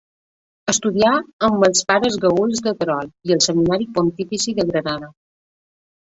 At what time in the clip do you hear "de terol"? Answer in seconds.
2.67-3.11